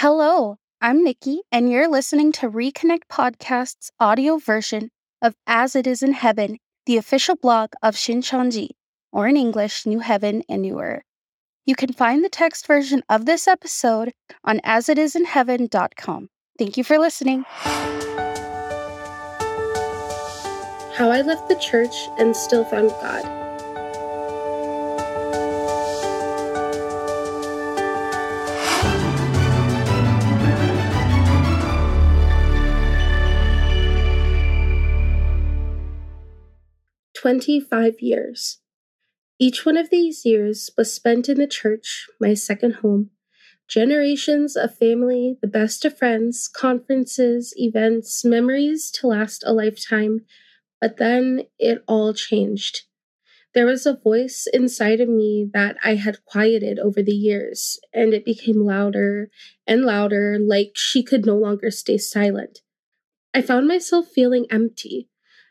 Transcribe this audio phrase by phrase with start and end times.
[0.00, 4.90] Hello, I'm Nikki, and you're listening to Reconnect Podcast's audio version
[5.22, 8.72] of As It Is in Heaven, the official blog of Shincheonji,
[9.10, 11.04] or in English, New Heaven and New Earth.
[11.64, 14.12] You can find the text version of this episode
[14.44, 16.28] on asitisinheaven.com.
[16.58, 17.46] Thank you for listening.
[20.92, 23.45] How I left the church and still found God.
[37.26, 38.60] Twenty-five years.
[39.40, 43.10] Each one of these years was spent in the church, my second home.
[43.66, 50.20] Generations of family, the best of friends, conferences, events, memories to last a lifetime.
[50.80, 52.82] But then it all changed.
[53.54, 58.14] There was a voice inside of me that I had quieted over the years, and
[58.14, 59.30] it became louder
[59.66, 62.60] and louder, like she could no longer stay silent.
[63.34, 65.08] I found myself feeling empty,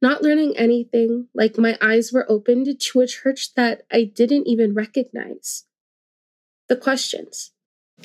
[0.00, 4.74] not learning anything, like my eyes were opened to a church that I didn't even
[4.74, 5.64] recognize.
[6.68, 7.52] The questions.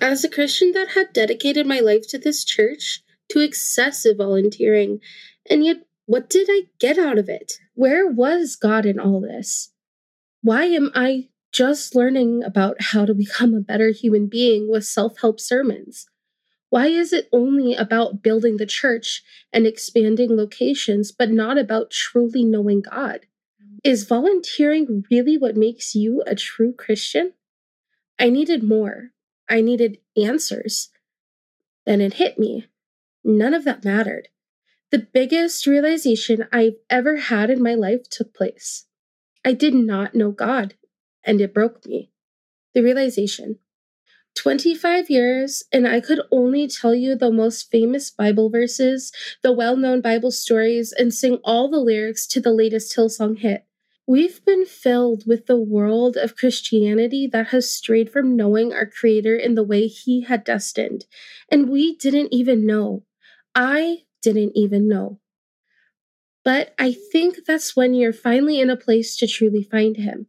[0.00, 5.00] As a Christian that had dedicated my life to this church, to excessive volunteering,
[5.48, 7.54] and yet what did I get out of it?
[7.74, 9.72] Where was God in all this?
[10.42, 15.20] Why am I just learning about how to become a better human being with self
[15.20, 16.06] help sermons?
[16.76, 22.44] Why is it only about building the church and expanding locations, but not about truly
[22.44, 23.20] knowing God?
[23.82, 27.32] Is volunteering really what makes you a true Christian?
[28.18, 29.12] I needed more.
[29.48, 30.90] I needed answers.
[31.86, 32.66] Then it hit me.
[33.24, 34.28] None of that mattered.
[34.90, 38.84] The biggest realization I've ever had in my life took place.
[39.42, 40.74] I did not know God,
[41.24, 42.10] and it broke me.
[42.74, 43.60] The realization
[44.36, 49.10] 25 years, and I could only tell you the most famous Bible verses,
[49.42, 53.64] the well known Bible stories, and sing all the lyrics to the latest Hillsong hit.
[54.06, 59.36] We've been filled with the world of Christianity that has strayed from knowing our Creator
[59.36, 61.06] in the way He had destined,
[61.50, 63.02] and we didn't even know.
[63.54, 65.18] I didn't even know.
[66.44, 70.28] But I think that's when you're finally in a place to truly find Him,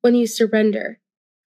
[0.00, 1.00] when you surrender,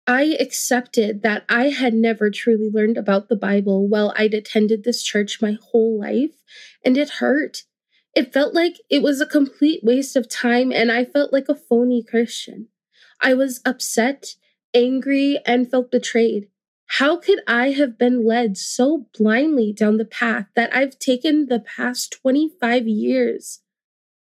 [0.06, 5.02] I accepted that I had never truly learned about the Bible while I'd attended this
[5.02, 6.42] church my whole life,
[6.84, 7.64] and it hurt.
[8.14, 11.56] It felt like it was a complete waste of time, and I felt like a
[11.56, 12.68] phony Christian.
[13.22, 14.36] I was upset,
[14.74, 16.50] angry, and felt betrayed.
[16.98, 21.62] How could I have been led so blindly down the path that I've taken the
[21.62, 23.62] past 25 years?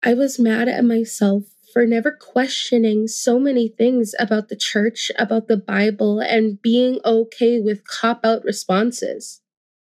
[0.04, 5.48] I was mad at myself for never questioning so many things about the church, about
[5.48, 9.42] the Bible, and being okay with cop out responses.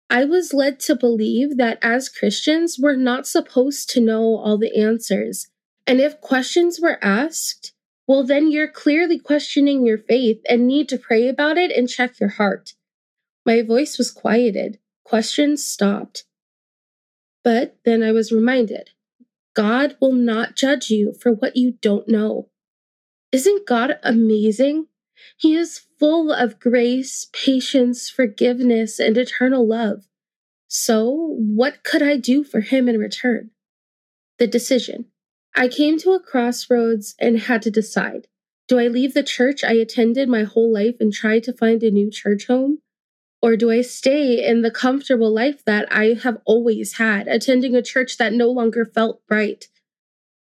[0.09, 4.75] I was led to believe that as Christians, we're not supposed to know all the
[4.79, 5.47] answers.
[5.87, 7.73] And if questions were asked,
[8.07, 12.19] well, then you're clearly questioning your faith and need to pray about it and check
[12.19, 12.73] your heart.
[13.45, 16.25] My voice was quieted, questions stopped.
[17.43, 18.91] But then I was reminded
[19.55, 22.49] God will not judge you for what you don't know.
[23.31, 24.87] Isn't God amazing?
[25.37, 30.07] He is full of grace, patience, forgiveness, and eternal love.
[30.67, 33.51] So, what could I do for him in return?
[34.39, 35.05] The decision.
[35.55, 38.27] I came to a crossroads and had to decide.
[38.67, 41.91] Do I leave the church I attended my whole life and try to find a
[41.91, 42.79] new church home?
[43.45, 47.83] Or do I stay in the comfortable life that I have always had, attending a
[47.83, 49.63] church that no longer felt right?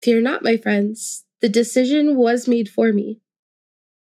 [0.03, 1.25] Fear not, my friends.
[1.41, 3.19] The decision was made for me.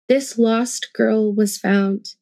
[0.07, 2.13] This lost girl was found.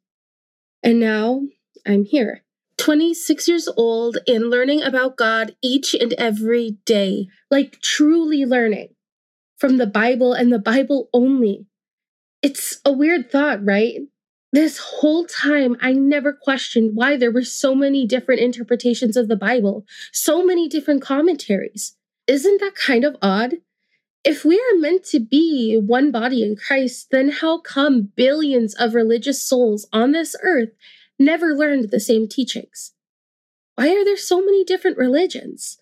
[0.82, 1.42] And now
[1.86, 2.46] I'm here,
[2.78, 8.96] 26 years old and learning about God each and every day, like truly learning
[9.58, 11.66] from the Bible and the Bible only.
[12.42, 14.00] It's a weird thought, right?
[14.54, 19.36] This whole time, I never questioned why there were so many different interpretations of the
[19.36, 21.98] Bible, so many different commentaries.
[22.28, 23.56] Isn't that kind of odd?
[24.24, 28.94] If we are meant to be one body in Christ, then how come billions of
[28.94, 30.70] religious souls on this earth
[31.18, 32.94] never learned the same teachings?
[33.74, 35.80] Why are there so many different religions?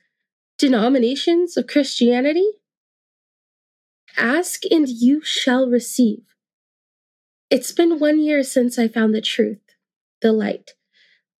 [0.57, 2.49] Denominations of Christianity?
[4.17, 6.30] Ask and you shall receive.
[7.51, 9.59] It's been one year since I found the truth,
[10.21, 10.71] the light.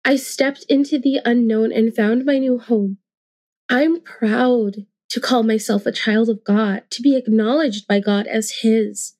[0.03, 2.97] I stepped into the unknown and found my new home.
[3.69, 8.59] I'm proud to call myself a child of God, to be acknowledged by God as
[8.61, 9.13] His.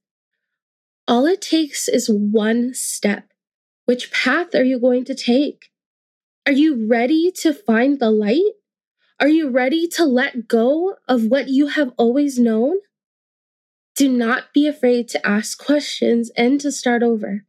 [1.08, 3.32] All it takes is one step.
[3.86, 5.70] Which path are you going to take?
[6.46, 8.52] Are you ready to find the light?
[9.18, 12.80] Are you ready to let go of what you have always known?
[13.96, 17.46] Do not be afraid to ask questions and to start over.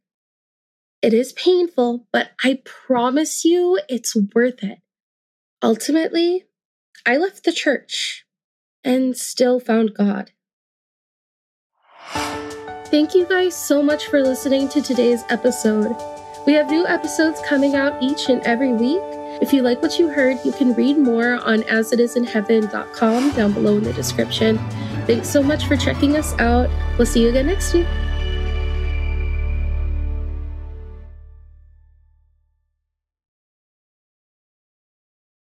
[1.01, 4.79] It is painful, but I promise you it's worth it.
[5.63, 6.45] Ultimately,
[7.07, 8.25] I left the church
[8.85, 10.31] and still found God.
[12.87, 15.97] Thank you guys so much for listening to today's episode.
[16.47, 19.01] We have new episodes coming out each and every week.
[19.41, 23.85] If you like what you heard, you can read more on asitisinheaven.com down below in
[23.85, 24.59] the description.
[25.07, 26.71] Thanks so much for checking us out.
[26.97, 27.87] We'll see you again next week.